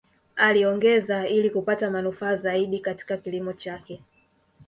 [0.35, 4.01] Aliongeza ili kupata manufaa zaidi Katika kilimo chake